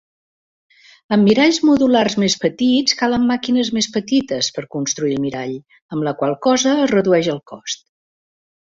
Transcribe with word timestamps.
Amb 1.17 1.27
miralls 1.29 1.59
modulars 1.69 2.15
més 2.23 2.37
petits 2.47 2.97
calen 3.03 3.29
màquines 3.33 3.71
més 3.79 3.91
petites 3.99 4.51
per 4.59 4.67
construir 4.79 5.15
el 5.21 5.25
mirall, 5.29 5.57
amb 5.97 6.11
la 6.11 6.17
qual 6.25 6.37
cosa 6.51 6.77
es 6.83 6.95
redueix 6.99 7.35
el 7.39 7.43
cost. 7.55 7.91